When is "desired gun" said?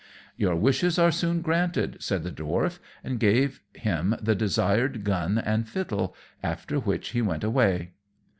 4.33-5.37